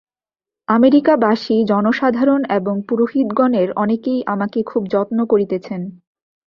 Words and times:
আমেরিকাবাসী 0.67 1.55
জনসাধারণ 1.63 2.41
এবং 2.49 2.75
পুরোহিতগণের 2.87 3.69
অনেকেই 3.75 4.19
আমাকে 4.25 4.59
খুব 4.63 4.81
যত্ন 4.87 5.17
করিতেছেন। 5.25 5.81